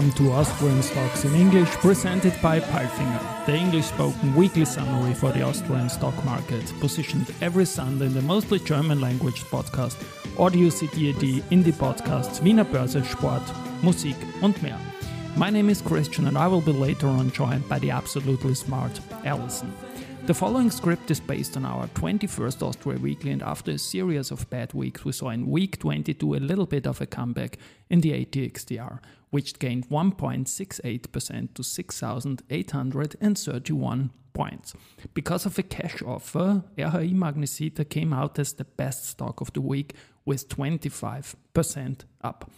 welcome 0.00 0.24
to 0.24 0.32
Austrian 0.32 0.82
Stocks 0.82 1.26
in 1.26 1.34
English, 1.34 1.68
presented 1.72 2.32
by 2.40 2.58
Palfinger, 2.58 3.44
the 3.44 3.54
English 3.54 3.84
spoken 3.84 4.34
weekly 4.34 4.64
summary 4.64 5.12
for 5.12 5.30
the 5.30 5.42
Austrian 5.42 5.90
stock 5.90 6.14
market, 6.24 6.72
positioned 6.80 7.30
every 7.42 7.66
Sunday 7.66 8.06
in 8.06 8.14
the 8.14 8.22
mostly 8.22 8.58
German 8.58 8.98
language 8.98 9.42
podcast 9.50 9.98
Audio 10.38 10.70
CD 10.70 11.12
Indie 11.50 11.74
podcasts 11.74 12.40
Wiener 12.40 12.64
Börse, 12.64 13.04
Sport, 13.04 13.42
Musik 13.82 14.16
und 14.40 14.62
mehr. 14.62 14.78
My 15.36 15.50
name 15.50 15.68
is 15.68 15.82
Christian 15.82 16.28
and 16.28 16.38
I 16.38 16.46
will 16.46 16.62
be 16.62 16.72
later 16.72 17.06
on 17.06 17.30
joined 17.30 17.68
by 17.68 17.78
the 17.78 17.90
absolutely 17.90 18.54
smart 18.54 18.98
Alison. 19.26 19.70
The 20.30 20.34
following 20.34 20.70
script 20.70 21.10
is 21.10 21.18
based 21.18 21.56
on 21.56 21.64
our 21.64 21.88
21st 21.88 22.62
Austria 22.62 23.00
Weekly, 23.00 23.32
and 23.32 23.42
after 23.42 23.72
a 23.72 23.78
series 23.78 24.30
of 24.30 24.48
bad 24.48 24.72
weeks, 24.72 25.04
we 25.04 25.10
saw 25.10 25.30
in 25.30 25.50
week 25.50 25.80
22 25.80 26.34
a 26.34 26.36
little 26.36 26.66
bit 26.66 26.86
of 26.86 27.00
a 27.00 27.06
comeback 27.06 27.58
in 27.88 28.00
the 28.00 28.12
ATX 28.12 28.64
TR, 28.64 29.00
which 29.30 29.58
gained 29.58 29.88
1.68% 29.88 31.54
to 31.54 31.64
6,831 31.64 34.10
points. 34.32 34.74
Because 35.14 35.46
of 35.46 35.58
a 35.58 35.64
cash 35.64 36.00
offer, 36.00 36.62
RHI 36.78 37.12
Magnesita 37.12 37.88
came 37.88 38.12
out 38.12 38.38
as 38.38 38.52
the 38.52 38.62
best 38.62 39.06
stock 39.06 39.40
of 39.40 39.52
the 39.52 39.60
week 39.60 39.96
with 40.24 40.48
25% 40.48 42.04
up. 42.22 42.48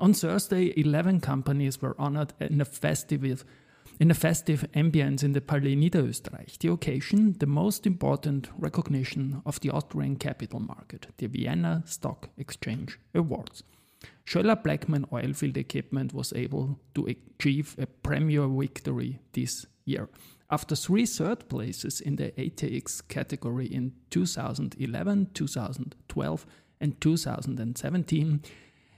On 0.00 0.12
Thursday, 0.14 0.72
11 0.76 1.20
companies 1.20 1.80
were 1.80 1.94
honored 1.96 2.32
in 2.40 2.60
a 2.60 2.64
festive 2.64 3.44
in 4.00 4.10
a 4.10 4.14
festive 4.14 4.64
ambience 4.74 5.22
in 5.22 5.32
the 5.32 5.40
Palais 5.42 5.76
Niederösterreich. 5.76 6.58
The 6.58 6.72
occasion, 6.72 7.36
the 7.38 7.46
most 7.46 7.86
important 7.86 8.48
recognition 8.58 9.42
of 9.44 9.60
the 9.60 9.70
Austrian 9.70 10.16
capital 10.16 10.58
market, 10.58 11.08
the 11.18 11.26
Vienna 11.26 11.82
Stock 11.84 12.30
Exchange 12.38 12.98
Awards. 13.14 13.62
Schoeller 14.24 14.56
Bleckmann 14.56 15.04
Oilfield 15.10 15.58
Equipment 15.58 16.14
was 16.14 16.32
able 16.32 16.78
to 16.94 17.06
achieve 17.06 17.76
a 17.78 17.86
premier 17.86 18.48
victory 18.48 19.20
this 19.34 19.66
year. 19.84 20.08
After 20.50 20.74
three 20.74 21.04
third 21.04 21.48
places 21.50 22.00
in 22.00 22.16
the 22.16 22.32
ATX 22.38 23.06
category 23.06 23.66
in 23.66 23.92
2011, 24.08 25.28
2012, 25.34 26.46
and 26.80 26.98
2017, 26.98 28.40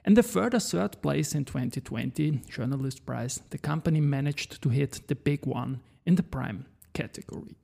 and 0.05 0.17
the 0.17 0.23
third, 0.23 0.53
further 0.53 0.61
third 0.61 1.03
place 1.03 1.35
in 1.35 1.45
2020 1.45 2.43
Journalist 2.49 3.07
Prize, 3.07 3.43
the 3.51 3.59
company 3.59 4.01
managed 4.01 4.61
to 4.63 4.69
hit 4.69 5.07
the 5.07 5.15
big 5.15 5.47
one 5.47 5.81
in 6.05 6.17
the 6.17 6.23
prime 6.23 6.67
category. 6.93 7.57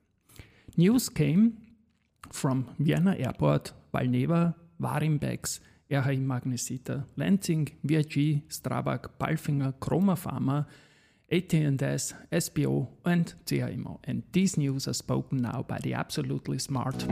News 0.76 1.08
came 1.08 1.58
from 2.32 2.74
Vienna 2.78 3.16
Airport, 3.18 3.72
Valneva, 3.92 4.54
Warimpex, 4.80 5.60
RHI 5.90 6.24
Magnesita, 6.24 7.04
Lenzing, 7.16 7.72
VIG, 7.82 8.48
Strabag, 8.48 9.08
Palfinger, 9.18 9.74
Croma 9.80 10.14
Pharma, 10.14 10.66
AT&S, 11.30 12.14
SBO 12.32 12.88
and 13.04 13.34
CA 13.46 13.72
Immo. 13.72 14.00
And 14.04 14.22
these 14.32 14.56
news 14.56 14.86
are 14.86 14.94
spoken 14.94 15.38
now 15.38 15.64
by 15.66 15.78
the 15.78 15.94
absolutely 15.94 16.58
smart... 16.58 17.04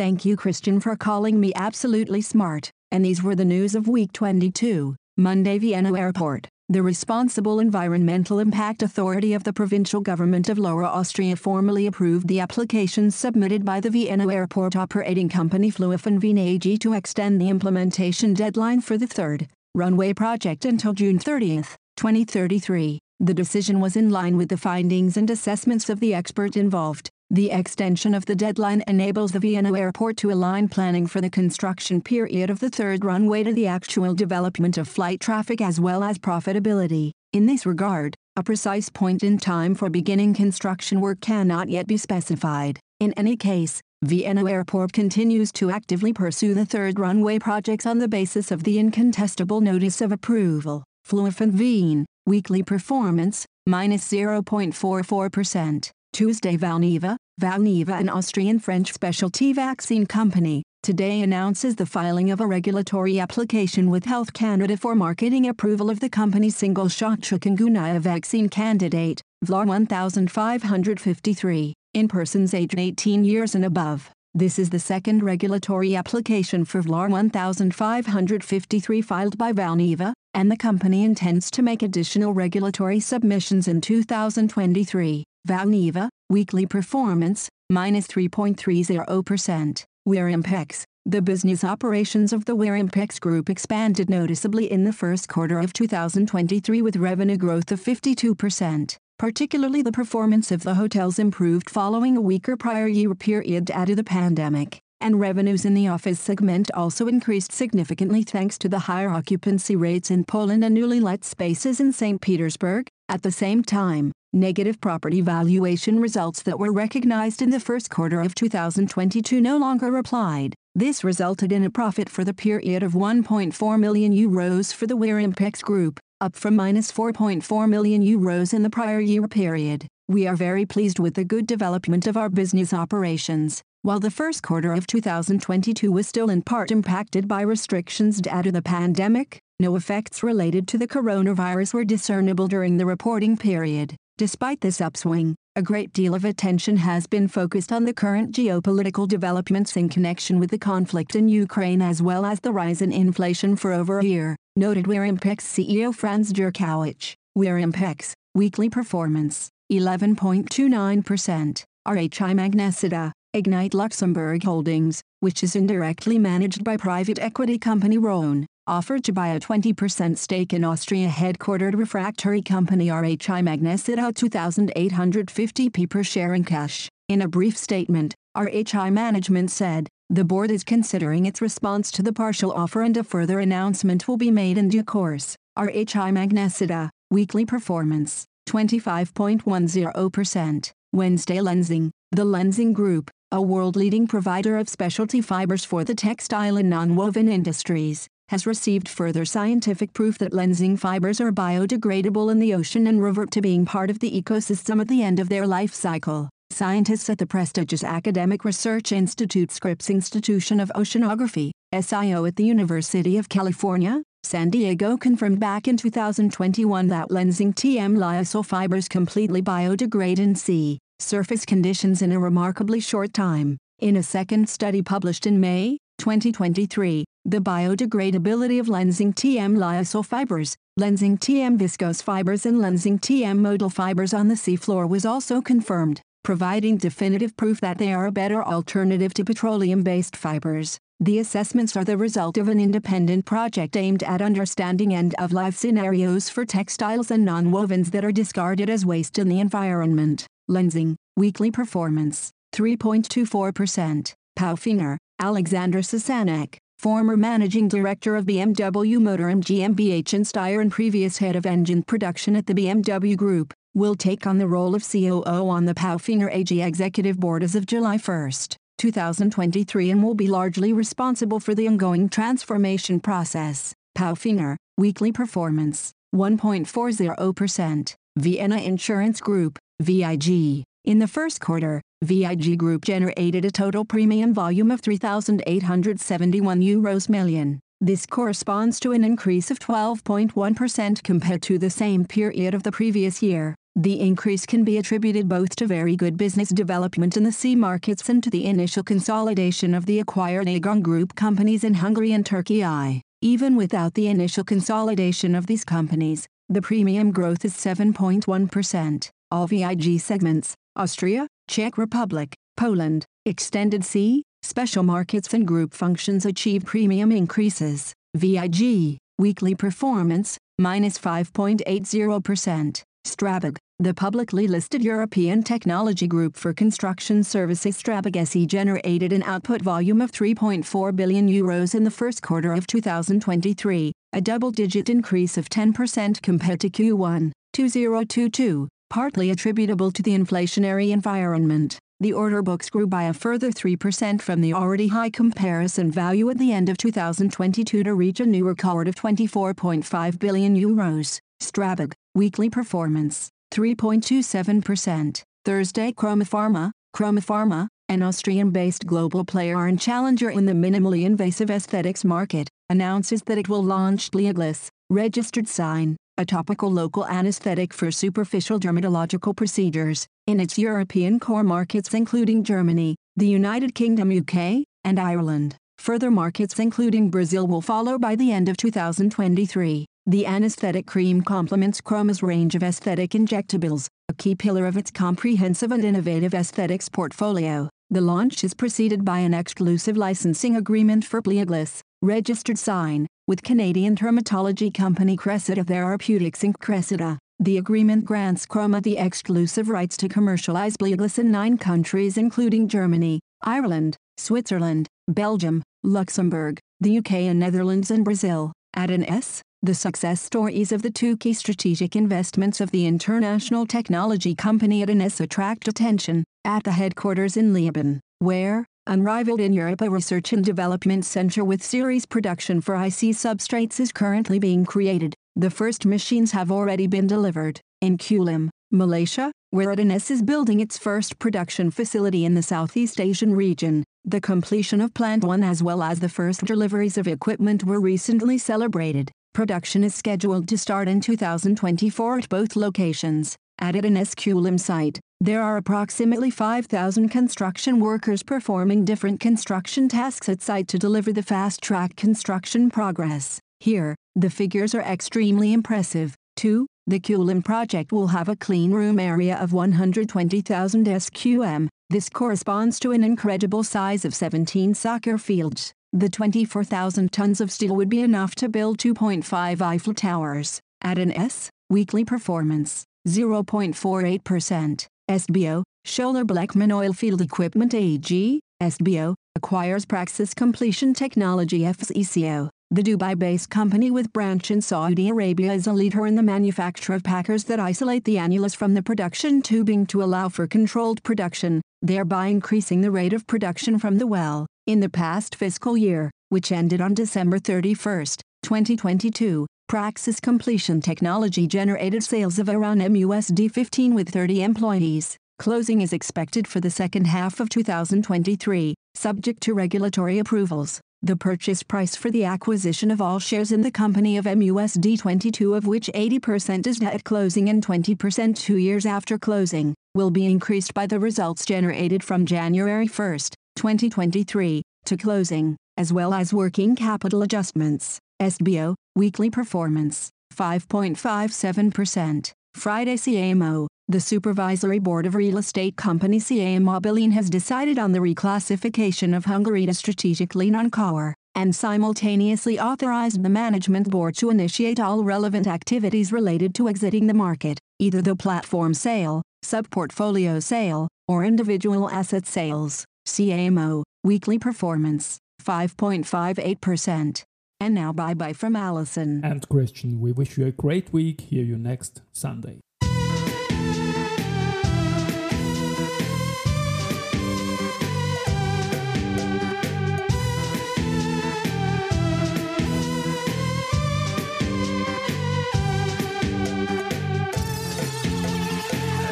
Thank 0.00 0.24
you, 0.24 0.34
Christian, 0.34 0.80
for 0.80 0.96
calling 0.96 1.38
me 1.38 1.52
absolutely 1.54 2.22
smart. 2.22 2.70
And 2.90 3.04
these 3.04 3.22
were 3.22 3.34
the 3.34 3.44
news 3.44 3.74
of 3.74 3.86
week 3.86 4.14
22, 4.14 4.96
Monday, 5.18 5.58
Vienna 5.58 5.94
Airport. 5.94 6.48
The 6.70 6.82
responsible 6.82 7.60
environmental 7.60 8.38
impact 8.38 8.82
authority 8.82 9.34
of 9.34 9.44
the 9.44 9.52
provincial 9.52 10.00
government 10.00 10.48
of 10.48 10.56
Lower 10.56 10.84
Austria 10.84 11.36
formally 11.36 11.86
approved 11.86 12.28
the 12.28 12.40
applications 12.40 13.14
submitted 13.14 13.62
by 13.62 13.78
the 13.78 13.90
Vienna 13.90 14.32
Airport 14.32 14.74
operating 14.74 15.28
company 15.28 15.70
Flughafen 15.70 16.18
Wien 16.18 16.38
AG 16.38 16.78
to 16.78 16.94
extend 16.94 17.38
the 17.38 17.50
implementation 17.50 18.32
deadline 18.32 18.80
for 18.80 18.96
the 18.96 19.06
third 19.06 19.48
runway 19.74 20.14
project 20.14 20.64
until 20.64 20.94
June 20.94 21.18
30, 21.18 21.56
2033. 21.98 23.00
The 23.20 23.34
decision 23.34 23.80
was 23.80 23.96
in 23.96 24.08
line 24.08 24.38
with 24.38 24.48
the 24.48 24.56
findings 24.56 25.18
and 25.18 25.28
assessments 25.28 25.90
of 25.90 26.00
the 26.00 26.14
expert 26.14 26.56
involved. 26.56 27.10
The 27.32 27.52
extension 27.52 28.12
of 28.12 28.26
the 28.26 28.34
deadline 28.34 28.82
enables 28.88 29.30
the 29.30 29.38
Vienna 29.38 29.78
airport 29.78 30.16
to 30.16 30.32
align 30.32 30.66
planning 30.68 31.06
for 31.06 31.20
the 31.20 31.30
construction 31.30 32.02
period 32.02 32.50
of 32.50 32.58
the 32.58 32.70
third 32.70 33.04
runway 33.04 33.44
to 33.44 33.52
the 33.52 33.68
actual 33.68 34.14
development 34.14 34.76
of 34.76 34.88
flight 34.88 35.20
traffic 35.20 35.60
as 35.60 35.78
well 35.78 36.02
as 36.02 36.18
profitability. 36.18 37.12
In 37.32 37.46
this 37.46 37.64
regard, 37.64 38.16
a 38.34 38.42
precise 38.42 38.88
point 38.88 39.22
in 39.22 39.38
time 39.38 39.76
for 39.76 39.88
beginning 39.88 40.34
construction 40.34 41.00
work 41.00 41.20
cannot 41.20 41.68
yet 41.68 41.86
be 41.86 41.96
specified. 41.96 42.80
In 42.98 43.12
any 43.12 43.36
case, 43.36 43.80
Vienna 44.02 44.50
Airport 44.50 44.92
continues 44.92 45.52
to 45.52 45.70
actively 45.70 46.12
pursue 46.12 46.52
the 46.52 46.66
third 46.66 46.98
runway 46.98 47.38
projects 47.38 47.86
on 47.86 47.98
the 47.98 48.08
basis 48.08 48.50
of 48.50 48.64
the 48.64 48.80
incontestable 48.80 49.60
notice 49.60 50.00
of 50.00 50.10
approval. 50.10 50.82
Flughafen 51.08 51.56
Wien, 51.56 52.06
weekly 52.26 52.64
performance, 52.64 53.46
minus 53.66 54.10
0.44%. 54.10 55.92
Tuesday 56.12 56.56
Valneva, 56.56 57.16
Valneva 57.40 57.98
an 57.98 58.08
Austrian-French 58.08 58.92
specialty 58.92 59.52
vaccine 59.52 60.06
company, 60.06 60.62
today 60.82 61.22
announces 61.22 61.76
the 61.76 61.86
filing 61.86 62.30
of 62.30 62.40
a 62.40 62.46
regulatory 62.46 63.20
application 63.20 63.88
with 63.88 64.04
Health 64.04 64.32
Canada 64.32 64.76
for 64.76 64.94
marketing 64.94 65.48
approval 65.48 65.88
of 65.88 66.00
the 66.00 66.08
company's 66.08 66.56
single-shot 66.56 67.20
chikungunya 67.20 67.98
vaccine 68.00 68.48
candidate, 68.48 69.22
VLA 69.46 69.66
1553, 69.66 71.74
in 71.94 72.08
persons 72.08 72.54
aged 72.54 72.78
18 72.78 73.24
years 73.24 73.54
and 73.54 73.64
above. 73.64 74.10
This 74.34 74.58
is 74.58 74.70
the 74.70 74.78
second 74.78 75.22
regulatory 75.22 75.96
application 75.96 76.64
for 76.64 76.82
VLA 76.82 77.10
1553 77.10 79.00
filed 79.00 79.38
by 79.38 79.52
Valneva, 79.52 80.12
and 80.34 80.50
the 80.50 80.56
company 80.56 81.04
intends 81.04 81.50
to 81.52 81.62
make 81.62 81.82
additional 81.82 82.32
regulatory 82.32 83.00
submissions 83.00 83.66
in 83.66 83.80
2023. 83.80 85.24
Valneva, 85.48 86.08
weekly 86.28 86.66
performance, 86.66 87.48
minus 87.70 88.06
3.30%. 88.06 89.84
Warimpex, 90.08 90.84
the 91.06 91.22
business 91.22 91.62
operations 91.62 92.32
of 92.32 92.44
the 92.44 92.56
Warimpex 92.56 93.20
Group 93.20 93.48
expanded 93.48 94.10
noticeably 94.10 94.70
in 94.70 94.84
the 94.84 94.92
first 94.92 95.28
quarter 95.28 95.58
of 95.58 95.72
2023 95.72 96.82
with 96.82 96.96
revenue 96.96 97.36
growth 97.36 97.70
of 97.72 97.80
52%. 97.80 98.96
Particularly 99.18 99.82
the 99.82 99.92
performance 99.92 100.50
of 100.50 100.62
the 100.62 100.74
hotels 100.74 101.18
improved 101.18 101.68
following 101.68 102.16
a 102.16 102.22
weaker 102.22 102.56
prior 102.56 102.86
year 102.86 103.14
period 103.14 103.66
to 103.66 103.94
the 103.94 104.04
pandemic, 104.04 104.80
and 105.00 105.20
revenues 105.20 105.64
in 105.64 105.74
the 105.74 105.88
office 105.88 106.18
segment 106.18 106.70
also 106.72 107.06
increased 107.06 107.52
significantly 107.52 108.22
thanks 108.22 108.56
to 108.58 108.68
the 108.68 108.80
higher 108.80 109.10
occupancy 109.10 109.76
rates 109.76 110.10
in 110.10 110.24
Poland 110.24 110.64
and 110.64 110.74
newly 110.74 111.00
let 111.00 111.24
spaces 111.24 111.80
in 111.80 111.92
St. 111.92 112.20
Petersburg. 112.20 112.88
At 113.10 113.22
the 113.22 113.32
same 113.32 113.64
time, 113.64 114.12
Negative 114.32 114.80
property 114.80 115.20
valuation 115.20 115.98
results 115.98 116.42
that 116.42 116.56
were 116.56 116.72
recognized 116.72 117.42
in 117.42 117.50
the 117.50 117.58
first 117.58 117.90
quarter 117.90 118.20
of 118.20 118.32
2022 118.36 119.40
no 119.40 119.56
longer 119.56 119.96
applied. 119.96 120.54
This 120.76 121.02
resulted 121.02 121.50
in 121.50 121.64
a 121.64 121.70
profit 121.70 122.08
for 122.08 122.22
the 122.22 122.32
period 122.32 122.84
of 122.84 122.92
1.4 122.92 123.80
million 123.80 124.12
euros 124.12 124.72
for 124.72 124.86
the 124.86 124.96
Warimpex 124.96 125.62
Group, 125.62 125.98
up 126.20 126.36
from 126.36 126.54
minus 126.54 126.92
4.4 126.92 127.68
million 127.68 128.04
euros 128.04 128.54
in 128.54 128.62
the 128.62 128.70
prior 128.70 129.00
year 129.00 129.26
period. 129.26 129.88
We 130.06 130.28
are 130.28 130.36
very 130.36 130.64
pleased 130.64 131.00
with 131.00 131.14
the 131.14 131.24
good 131.24 131.48
development 131.48 132.06
of 132.06 132.16
our 132.16 132.28
business 132.28 132.72
operations. 132.72 133.60
While 133.82 133.98
the 133.98 134.12
first 134.12 134.44
quarter 134.44 134.72
of 134.72 134.86
2022 134.86 135.90
was 135.90 136.06
still 136.06 136.30
in 136.30 136.42
part 136.42 136.70
impacted 136.70 137.26
by 137.26 137.42
restrictions 137.42 138.20
due 138.20 138.42
to 138.42 138.52
the 138.52 138.62
pandemic, 138.62 139.40
no 139.60 139.76
effects 139.76 140.22
related 140.22 140.66
to 140.68 140.78
the 140.78 140.88
coronavirus 140.88 141.74
were 141.74 141.84
discernible 141.84 142.48
during 142.48 142.78
the 142.78 142.86
reporting 142.86 143.36
period. 143.36 143.94
Despite 144.16 144.60
this 144.62 144.80
upswing, 144.80 145.36
a 145.54 145.62
great 145.62 145.92
deal 145.92 146.14
of 146.14 146.24
attention 146.24 146.78
has 146.78 147.06
been 147.06 147.28
focused 147.28 147.70
on 147.70 147.84
the 147.84 147.92
current 147.92 148.34
geopolitical 148.34 149.06
developments 149.06 149.76
in 149.76 149.88
connection 149.88 150.40
with 150.40 150.50
the 150.50 150.58
conflict 150.58 151.14
in 151.14 151.28
Ukraine 151.28 151.82
as 151.82 152.00
well 152.02 152.24
as 152.24 152.40
the 152.40 152.52
rise 152.52 152.82
in 152.82 152.92
inflation 152.92 153.54
for 153.54 153.72
over 153.72 153.98
a 153.98 154.04
year, 154.04 154.36
noted 154.56 154.86
Warimpex 154.86 155.42
CEO 155.42 155.94
Franz 155.94 156.32
Jurkowitsch. 156.32 157.14
Warimpex, 157.36 158.14
weekly 158.34 158.68
performance, 158.68 159.50
11.29%. 159.70 161.64
RHI 161.88 162.34
Magnesita, 162.34 163.12
Ignite 163.32 163.72
Luxembourg 163.72 164.42
Holdings, 164.42 165.00
which 165.20 165.42
is 165.42 165.56
indirectly 165.56 166.18
managed 166.18 166.62
by 166.62 166.76
private 166.76 167.18
equity 167.18 167.58
company 167.58 167.96
Rhone, 167.96 168.46
offered 168.70 169.04
to 169.04 169.12
buy 169.12 169.28
a 169.28 169.40
20% 169.40 170.16
stake 170.16 170.52
in 170.52 170.64
Austria-headquartered 170.64 171.74
refractory 171.74 172.40
company 172.40 172.86
RHI 172.86 173.42
Magnesita 173.42 174.12
2,850p 174.12 175.90
per 175.90 176.04
share 176.04 176.34
in 176.34 176.44
cash. 176.44 176.88
In 177.08 177.20
a 177.20 177.28
brief 177.28 177.56
statement, 177.56 178.14
RHI 178.36 178.92
management 178.92 179.50
said, 179.50 179.88
the 180.08 180.24
board 180.24 180.52
is 180.52 180.62
considering 180.62 181.26
its 181.26 181.42
response 181.42 181.90
to 181.90 182.02
the 182.02 182.12
partial 182.12 182.52
offer 182.52 182.82
and 182.82 182.96
a 182.96 183.02
further 183.02 183.40
announcement 183.40 184.06
will 184.06 184.16
be 184.16 184.30
made 184.30 184.56
in 184.56 184.68
due 184.68 184.84
course. 184.84 185.34
RHI 185.58 186.12
Magnesita, 186.12 186.90
weekly 187.10 187.44
performance, 187.44 188.24
25.10%. 188.48 190.70
Wednesday 190.92 191.36
Lenzing, 191.36 191.90
the 192.10 192.24
Lenzing 192.24 192.72
Group, 192.72 193.12
a 193.30 193.40
world-leading 193.40 194.08
provider 194.08 194.58
of 194.58 194.68
specialty 194.68 195.20
fibers 195.20 195.64
for 195.64 195.84
the 195.84 195.94
textile 195.94 196.56
and 196.56 196.68
non-woven 196.68 197.28
industries, 197.28 198.08
has 198.30 198.46
received 198.46 198.88
further 198.88 199.24
scientific 199.24 199.92
proof 199.92 200.16
that 200.18 200.32
Lenzing 200.32 200.78
fibers 200.78 201.20
are 201.20 201.32
biodegradable 201.32 202.30
in 202.30 202.38
the 202.38 202.54
ocean 202.54 202.86
and 202.86 203.02
revert 203.02 203.32
to 203.32 203.40
being 203.40 203.64
part 203.64 203.90
of 203.90 203.98
the 203.98 204.22
ecosystem 204.22 204.80
at 204.80 204.86
the 204.86 205.02
end 205.02 205.18
of 205.18 205.28
their 205.28 205.48
life 205.48 205.74
cycle. 205.74 206.28
Scientists 206.50 207.10
at 207.10 207.18
the 207.18 207.26
prestigious 207.26 207.82
academic 207.82 208.44
research 208.44 208.92
institute 208.92 209.50
Scripps 209.50 209.90
Institution 209.90 210.60
of 210.60 210.70
Oceanography, 210.76 211.50
SIO 211.74 212.26
at 212.26 212.36
the 212.36 212.44
University 212.44 213.18
of 213.18 213.28
California, 213.28 214.00
San 214.22 214.48
Diego 214.48 214.96
confirmed 214.96 215.40
back 215.40 215.66
in 215.66 215.76
2021 215.76 216.86
that 216.86 217.08
Lenzing 217.08 217.52
TM 217.52 217.96
lyocell 217.96 218.46
fibers 218.46 218.86
completely 218.86 219.42
biodegrade 219.42 220.20
in 220.20 220.36
sea 220.36 220.78
surface 221.00 221.44
conditions 221.44 222.00
in 222.00 222.12
a 222.12 222.20
remarkably 222.20 222.78
short 222.78 223.12
time. 223.12 223.58
In 223.80 223.96
a 223.96 224.02
second 224.02 224.48
study 224.48 224.82
published 224.82 225.26
in 225.26 225.40
May 225.40 225.78
2023, 226.00 227.04
the 227.26 227.38
biodegradability 227.38 228.58
of 228.58 228.68
Lenzing 228.68 229.14
TM 229.14 229.58
lyocell 229.58 230.04
fibers, 230.04 230.56
Lenzing 230.78 231.18
TM 231.18 231.58
viscose 231.58 232.02
fibers 232.02 232.46
and 232.46 232.56
Lenzing 232.56 232.98
TM 232.98 233.38
modal 233.38 233.68
fibers 233.68 234.14
on 234.14 234.28
the 234.28 234.34
seafloor 234.34 234.88
was 234.88 235.04
also 235.04 235.42
confirmed 235.42 236.00
providing 236.22 236.76
definitive 236.76 237.34
proof 237.36 237.60
that 237.62 237.78
they 237.78 237.94
are 237.94 238.04
a 238.06 238.12
better 238.12 238.44
alternative 238.44 239.14
to 239.14 239.24
petroleum-based 239.24 240.14
fibers. 240.14 240.78
The 241.00 241.18
assessments 241.18 241.76
are 241.76 241.84
the 241.84 241.96
result 241.96 242.36
of 242.36 242.48
an 242.48 242.60
independent 242.60 243.24
project 243.24 243.74
aimed 243.74 244.02
at 244.02 244.20
understanding 244.20 244.94
end-of-life 244.94 245.56
scenarios 245.56 246.28
for 246.28 246.44
textiles 246.44 247.10
and 247.10 247.26
nonwovens 247.26 247.90
that 247.92 248.04
are 248.04 248.12
discarded 248.12 248.68
as 248.68 248.84
waste 248.84 249.18
in 249.18 249.30
the 249.30 249.40
environment. 249.40 250.26
Lenzing, 250.48 250.96
weekly 251.16 251.50
performance, 251.50 252.30
3.24%. 252.54 254.14
Palfinger, 254.40 254.96
Alexander 255.20 255.80
Susanek, 255.80 256.56
former 256.78 257.14
managing 257.14 257.68
director 257.68 258.16
of 258.16 258.24
BMW 258.24 258.96
Motoren 258.96 259.42
GmbH 259.42 260.14
and 260.14 260.24
Steyr 260.24 260.62
and 260.62 260.72
previous 260.72 261.18
head 261.18 261.36
of 261.36 261.44
engine 261.44 261.82
production 261.82 262.34
at 262.34 262.46
the 262.46 262.54
BMW 262.54 263.14
Group, 263.14 263.52
will 263.74 263.94
take 263.94 264.26
on 264.26 264.38
the 264.38 264.48
role 264.48 264.74
of 264.74 264.82
COO 264.82 265.22
on 265.50 265.66
the 265.66 265.74
Palfinger 265.74 266.34
AG 266.34 266.62
Executive 266.62 267.20
Board 267.20 267.42
as 267.42 267.54
of 267.54 267.66
July 267.66 267.98
1, 267.98 268.30
2023 268.78 269.90
and 269.90 270.02
will 270.02 270.14
be 270.14 270.26
largely 270.26 270.72
responsible 270.72 271.38
for 271.38 271.54
the 271.54 271.68
ongoing 271.68 272.08
transformation 272.08 272.98
process. 272.98 273.74
Palfinger, 273.94 274.56
weekly 274.78 275.12
performance, 275.12 275.92
1.40%. 276.14 277.94
Vienna 278.16 278.56
Insurance 278.56 279.20
Group, 279.20 279.58
VIG. 279.80 280.64
In 280.84 280.98
the 280.98 281.06
first 281.06 281.42
quarter, 281.42 281.82
VIG 282.02 282.56
Group 282.56 282.86
generated 282.86 283.44
a 283.44 283.50
total 283.50 283.84
premium 283.84 284.32
volume 284.32 284.70
of 284.70 284.80
3,871 284.80 286.60
euros 286.62 287.08
million. 287.10 287.60
This 287.82 288.06
corresponds 288.06 288.80
to 288.80 288.92
an 288.92 289.04
increase 289.04 289.50
of 289.50 289.58
12.1% 289.58 291.02
compared 291.02 291.42
to 291.42 291.58
the 291.58 291.68
same 291.68 292.06
period 292.06 292.54
of 292.54 292.62
the 292.62 292.72
previous 292.72 293.22
year. 293.22 293.54
The 293.76 294.00
increase 294.00 294.46
can 294.46 294.64
be 294.64 294.78
attributed 294.78 295.28
both 295.28 295.54
to 295.56 295.66
very 295.66 295.96
good 295.96 296.16
business 296.16 296.48
development 296.48 297.14
in 297.14 297.24
the 297.24 297.32
CEE 297.32 297.56
markets 297.56 298.08
and 298.08 298.22
to 298.24 298.30
the 298.30 298.46
initial 298.46 298.82
consolidation 298.82 299.74
of 299.74 299.84
the 299.84 300.00
acquired 300.00 300.46
Aegon 300.46 300.82
Group 300.82 301.14
companies 301.14 301.62
in 301.62 301.74
Hungary 301.74 302.12
and 302.12 302.24
Turkey. 302.24 302.64
I. 302.64 303.02
Even 303.20 303.54
without 303.54 303.92
the 303.92 304.08
initial 304.08 304.44
consolidation 304.44 305.34
of 305.34 305.46
these 305.46 305.64
companies, 305.64 306.26
the 306.48 306.62
premium 306.62 307.12
growth 307.12 307.44
is 307.44 307.54
7.1%. 307.54 309.10
All 309.30 309.46
VIG 309.46 310.00
segments, 310.00 310.54
Austria, 310.76 311.26
Czech 311.48 311.76
Republic, 311.76 312.34
Poland, 312.56 313.04
Extended 313.26 313.84
CEE, 313.84 314.22
Special 314.42 314.82
Markets 314.82 315.32
and 315.34 315.46
Group 315.46 315.74
Functions 315.74 316.24
achieve 316.24 316.64
premium 316.64 317.12
increases. 317.12 317.92
VIG, 318.16 318.98
weekly 319.18 319.54
performance, 319.54 320.38
minus 320.58 320.98
5.80%. 320.98 322.82
Strabag, 323.06 323.56
the 323.78 323.94
publicly 323.94 324.46
listed 324.46 324.82
European 324.82 325.42
technology 325.42 326.06
group 326.06 326.36
for 326.36 326.52
construction 326.52 327.24
services 327.24 327.76
Strabag 327.76 328.16
SE 328.16 328.46
generated 328.46 329.12
an 329.12 329.22
output 329.22 329.62
volume 329.62 330.00
of 330.00 330.12
3.4 330.12 330.94
billion 330.94 331.28
euros 331.28 331.74
in 331.74 331.84
the 331.84 331.90
first 331.90 332.22
quarter 332.22 332.52
of 332.52 332.66
2023, 332.66 333.92
a 334.12 334.20
double-digit 334.20 334.88
increase 334.88 335.38
of 335.38 335.48
10% 335.48 336.22
compared 336.22 336.60
to 336.60 336.70
Q1 336.70 337.32
2022, 337.52 338.68
partly 338.90 339.30
attributable 339.30 339.90
to 339.92 340.02
the 340.02 340.18
inflationary 340.18 340.90
environment. 340.90 341.78
The 342.00 342.12
order 342.12 342.42
books 342.42 342.68
grew 342.68 342.86
by 342.86 343.04
a 343.04 343.14
further 343.14 343.50
3% 343.50 344.20
from 344.20 344.40
the 344.40 344.52
already 344.52 344.88
high 344.88 345.10
comparison 345.10 345.90
value 345.90 346.28
at 346.28 346.38
the 346.38 346.52
end 346.52 346.68
of 346.68 346.76
2022 346.76 347.84
to 347.84 347.94
reach 347.94 348.20
a 348.20 348.26
new 348.26 348.46
record 348.46 348.88
of 348.88 348.94
24.5 348.94 350.18
billion 350.18 350.56
euros. 350.56 351.20
Strabag, 351.40 351.92
weekly 352.14 352.50
performance, 352.50 353.30
3.27%. 353.52 355.22
Thursday 355.44 355.92
Cromapharma, 355.92 356.70
Cromapharma, 356.94 357.68
an 357.88 358.02
Austrian-based 358.02 358.86
global 358.86 359.24
player 359.24 359.66
and 359.66 359.80
challenger 359.80 360.30
in 360.30 360.46
the 360.46 360.52
minimally 360.52 361.04
invasive 361.04 361.50
aesthetics 361.50 362.04
market, 362.04 362.48
announces 362.68 363.22
that 363.22 363.38
it 363.38 363.48
will 363.48 363.64
launch 363.64 364.10
Pliaglis, 364.10 364.68
registered 364.90 365.48
sign, 365.48 365.96
a 366.20 366.24
topical 366.26 366.70
local 366.70 367.06
anesthetic 367.06 367.72
for 367.72 367.90
superficial 367.90 368.60
dermatological 368.60 369.34
procedures, 369.34 370.06
in 370.26 370.38
its 370.38 370.58
European 370.58 371.18
core 371.18 371.42
markets 371.42 371.94
including 371.94 372.44
Germany, 372.44 372.94
the 373.16 373.26
United 373.26 373.74
Kingdom 373.74 374.10
UK, 374.14 374.64
and 374.84 375.00
Ireland. 375.00 375.56
Further 375.78 376.10
markets 376.10 376.58
including 376.58 377.08
Brazil 377.08 377.46
will 377.46 377.62
follow 377.62 377.98
by 377.98 378.16
the 378.16 378.32
end 378.32 378.50
of 378.50 378.58
2023. 378.58 379.86
The 380.04 380.26
anesthetic 380.26 380.86
cream 380.86 381.22
complements 381.22 381.80
Croma's 381.80 382.22
range 382.22 382.54
of 382.54 382.62
aesthetic 382.62 383.12
injectables, 383.12 383.86
a 384.10 384.12
key 384.12 384.34
pillar 384.34 384.66
of 384.66 384.76
its 384.76 384.90
comprehensive 384.90 385.72
and 385.72 385.82
innovative 385.82 386.34
aesthetics 386.34 386.90
portfolio. 386.90 387.70
The 387.88 388.02
launch 388.02 388.44
is 388.44 388.52
preceded 388.52 389.06
by 389.06 389.20
an 389.20 389.32
exclusive 389.32 389.96
licensing 389.96 390.54
agreement 390.54 391.06
for 391.06 391.22
Pliaglis, 391.22 391.80
registered 392.02 392.58
sign, 392.58 393.06
with 393.26 393.42
Canadian 393.42 393.94
dermatology 393.94 394.72
company 394.72 395.16
Crescita 395.16 395.62
Therapeutics 395.64 396.40
Inc. 396.40 396.58
Crescita. 396.58 397.18
The 397.38 397.58
agreement 397.58 398.04
grants 398.04 398.46
Croma 398.46 398.82
the 398.82 398.96
exclusive 398.96 399.68
rights 399.68 399.96
to 399.98 400.08
commercialize 400.08 400.76
Pliaglis 400.76 401.18
in 401.18 401.30
nine 401.30 401.58
countries 401.58 402.16
including 402.16 402.68
Germany, 402.68 403.20
Ireland, 403.42 403.96
Switzerland, 404.16 404.88
Belgium, 405.08 405.62
Luxembourg, 405.82 406.58
the 406.80 406.98
UK 406.98 407.12
and 407.28 407.38
Netherlands 407.38 407.90
and 407.90 408.04
Brazil. 408.04 408.52
AT&S, 408.74 409.42
the 409.62 409.74
success 409.74 410.22
stories 410.22 410.72
of 410.72 410.82
the 410.82 410.90
two 410.90 411.16
key 411.16 411.34
strategic 411.34 411.96
investments 411.96 412.60
of 412.60 412.70
the 412.70 412.86
international 412.86 413.66
technology 413.66 414.34
company 414.34 414.82
AT&S 414.82 415.20
attract 415.20 415.68
attention, 415.68 416.24
at 416.44 416.64
the 416.64 416.72
headquarters 416.72 417.36
in 417.36 417.52
Leoben, 417.52 418.00
where, 418.20 418.64
unrivaled 418.86 419.40
in 419.40 419.52
Europe 419.52 419.80
a 419.80 419.90
research 419.90 420.32
and 420.32 420.44
development 420.44 421.04
center 421.04 421.44
with 421.44 421.62
series 421.62 422.06
production 422.06 422.60
for 422.60 422.74
IC 422.74 423.14
substrates 423.14 423.78
is 423.80 423.92
currently 423.92 424.38
being 424.38 424.64
created. 424.64 425.14
The 425.36 425.50
first 425.50 425.86
machines 425.86 426.32
have 426.32 426.50
already 426.50 426.86
been 426.86 427.06
delivered. 427.06 427.60
In 427.80 427.98
Kulim, 427.98 428.50
Malaysia, 428.70 429.32
where 429.50 429.70
AT&S 429.70 430.10
is 430.10 430.22
building 430.22 430.60
its 430.60 430.78
first 430.78 431.18
production 431.18 431.70
facility 431.70 432.24
in 432.24 432.34
the 432.34 432.42
Southeast 432.42 433.00
Asian 433.00 433.34
region, 433.34 433.84
the 434.04 434.20
completion 434.20 434.80
of 434.80 434.94
Plant 434.94 435.24
1 435.24 435.42
as 435.42 435.62
well 435.62 435.82
as 435.82 436.00
the 436.00 436.08
first 436.08 436.44
deliveries 436.44 436.96
of 436.96 437.08
equipment 437.08 437.64
were 437.64 437.80
recently 437.80 438.38
celebrated. 438.38 439.10
Production 439.32 439.84
is 439.84 439.94
scheduled 439.94 440.48
to 440.48 440.58
start 440.58 440.88
in 440.88 441.00
2024 441.00 442.18
at 442.18 442.28
both 442.28 442.56
locations. 442.56 443.36
At 443.62 443.76
an 443.76 443.94
Kulim 443.94 444.58
site, 444.58 445.00
there 445.20 445.42
are 445.42 445.58
approximately 445.58 446.30
5,000 446.30 447.10
construction 447.10 447.78
workers 447.78 448.22
performing 448.22 448.86
different 448.86 449.20
construction 449.20 449.86
tasks 449.86 450.30
at 450.30 450.40
site 450.40 450.66
to 450.68 450.78
deliver 450.78 451.12
the 451.12 451.22
fast-track 451.22 451.94
construction 451.94 452.70
progress. 452.70 453.38
Here, 453.58 453.94
the 454.16 454.30
figures 454.30 454.74
are 454.74 454.80
extremely 454.80 455.52
impressive. 455.52 456.14
2. 456.36 456.66
The 456.86 457.00
Kulim 457.00 457.44
project 457.44 457.92
will 457.92 458.06
have 458.06 458.30
a 458.30 458.36
clean 458.36 458.72
room 458.72 458.98
area 458.98 459.36
of 459.36 459.52
120,000 459.52 460.86
SQM. 460.86 461.68
This 461.90 462.08
corresponds 462.08 462.80
to 462.80 462.92
an 462.92 463.04
incredible 463.04 463.62
size 463.62 464.06
of 464.06 464.14
17 464.14 464.72
soccer 464.74 465.18
fields. 465.18 465.74
The 465.92 466.08
24,000 466.08 467.12
tons 467.12 467.42
of 467.42 467.50
steel 467.50 467.76
would 467.76 467.90
be 467.90 468.00
enough 468.00 468.34
to 468.36 468.48
build 468.48 468.78
2.5 468.78 469.60
Eiffel 469.60 469.92
Towers. 469.92 470.60
AT&S, 470.82 471.50
weekly 471.68 472.06
performance, 472.06 472.86
0.48%. 473.08 474.86
SBO, 475.10 475.64
Schoeller 475.84 476.24
Bleckmann 476.24 476.70
Oilfield 476.70 477.20
Equipment 477.20 477.74
AG, 477.74 478.40
SBO, 478.62 479.14
acquires 479.34 479.84
Praxis 479.84 480.34
Completion 480.34 480.94
Technology 480.94 481.60
FZCO, 481.60 482.48
The 482.70 482.82
Dubai-based 482.82 483.50
company 483.50 483.90
with 483.90 484.12
branch 484.12 484.52
in 484.52 484.60
Saudi 484.60 485.08
Arabia 485.08 485.52
is 485.52 485.66
a 485.66 485.72
leader 485.72 486.06
in 486.06 486.14
the 486.14 486.22
manufacture 486.22 486.92
of 486.92 487.02
packers 487.02 487.42
that 487.44 487.58
isolate 487.58 488.04
the 488.04 488.16
annulus 488.16 488.54
from 488.54 488.74
the 488.74 488.82
production 488.82 489.42
tubing 489.42 489.86
to 489.86 490.02
allow 490.04 490.28
for 490.28 490.46
controlled 490.46 491.02
production, 491.02 491.60
thereby 491.82 492.26
increasing 492.26 492.82
the 492.82 492.92
rate 492.92 493.12
of 493.12 493.26
production 493.26 493.80
from 493.80 493.98
the 493.98 494.06
well. 494.06 494.46
In 494.68 494.78
the 494.78 494.88
past 494.88 495.34
fiscal 495.34 495.76
year, 495.76 496.12
which 496.28 496.52
ended 496.52 496.80
on 496.80 496.94
December 496.94 497.40
31, 497.40 498.04
2022, 498.44 499.46
Praxis 499.70 500.18
Completion 500.18 500.80
Technology 500.80 501.46
generated 501.46 502.02
sales 502.02 502.40
of 502.40 502.48
around 502.48 502.80
MUSD 502.80 503.52
15 503.52 503.94
with 503.94 504.08
30 504.08 504.42
employees. 504.42 505.16
Closing 505.38 505.80
is 505.80 505.92
expected 505.92 506.48
for 506.48 506.58
the 506.58 506.70
second 506.70 507.04
half 507.04 507.38
of 507.38 507.48
2023, 507.48 508.74
subject 508.96 509.40
to 509.40 509.54
regulatory 509.54 510.18
approvals. 510.18 510.80
The 511.02 511.14
purchase 511.14 511.62
price 511.62 511.94
for 511.94 512.10
the 512.10 512.24
acquisition 512.24 512.90
of 512.90 513.00
all 513.00 513.20
shares 513.20 513.52
in 513.52 513.60
the 513.60 513.70
company 513.70 514.16
of 514.16 514.24
MUSD 514.24 514.98
22 514.98 515.54
of 515.54 515.68
which 515.68 515.88
80% 515.94 516.66
is 516.66 516.82
at 516.82 517.04
closing 517.04 517.48
and 517.48 517.64
20% 517.64 518.34
two 518.34 518.56
years 518.56 518.84
after 518.84 519.18
closing, 519.18 519.76
will 519.94 520.10
be 520.10 520.26
increased 520.26 520.74
by 520.74 520.88
the 520.88 520.98
results 520.98 521.44
generated 521.44 522.02
from 522.02 522.26
January 522.26 522.88
1, 522.88 523.18
2023, 523.54 524.62
to 524.86 524.96
closing, 524.96 525.56
as 525.76 525.92
well 525.92 526.12
as 526.12 526.34
working 526.34 526.74
capital 526.74 527.22
adjustments. 527.22 528.00
SBO, 528.20 528.74
weekly 528.94 529.30
performance, 529.30 530.10
5.57%. 530.36 532.32
Friday 532.54 532.96
CA 532.96 533.30
Immo, 533.30 533.68
the 533.88 534.00
Supervisory 534.00 534.78
Board 534.78 535.06
of 535.06 535.14
Real 535.14 535.38
Estate 535.38 535.76
Company 535.76 536.18
CA 536.18 536.56
Immobilien 536.56 537.12
has 537.12 537.30
decided 537.30 537.78
on 537.78 537.92
the 537.92 537.98
reclassification 537.98 539.16
of 539.16 539.24
Hungary 539.24 539.66
to 539.66 539.74
strategically 539.74 540.50
non-core, 540.50 541.14
and 541.34 541.54
simultaneously 541.54 542.60
authorized 542.60 543.22
the 543.22 543.28
Management 543.28 543.88
Board 543.88 544.16
to 544.16 544.30
initiate 544.30 544.78
all 544.80 545.02
relevant 545.02 545.46
activities 545.46 546.12
related 546.12 546.54
to 546.56 546.68
exiting 546.68 547.06
the 547.06 547.14
market, 547.14 547.58
either 547.78 548.02
the 548.02 548.16
platform 548.16 548.74
sale, 548.74 549.22
sub-portfolio 549.42 550.40
sale, 550.40 550.88
or 551.08 551.24
individual 551.24 551.88
asset 551.88 552.26
sales. 552.26 552.84
CA 553.06 553.46
Immo, 553.46 553.82
weekly 554.04 554.38
performance, 554.38 555.18
5.58%. 555.42 557.24
And 557.62 557.74
now 557.74 557.92
bye-bye 557.92 558.32
from 558.32 558.56
Allison. 558.56 559.22
And 559.22 559.46
Christian, 559.48 560.00
we 560.00 560.12
wish 560.12 560.38
you 560.38 560.46
a 560.46 560.50
great 560.50 560.94
week. 560.94 561.20
Hear 561.20 561.44
you 561.44 561.58
next 561.58 562.00
Sunday. 562.10 562.60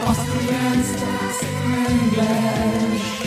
Austrian 0.06 0.82
stars 0.84 1.42
in 1.42 1.86
English. 1.86 3.17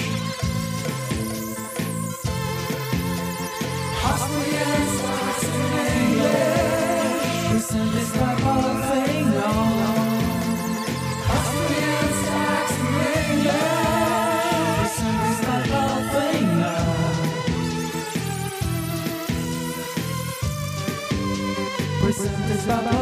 Finger. 22.71 23.00